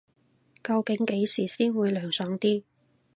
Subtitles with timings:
[0.63, 2.63] 究竟幾時先會涼爽啲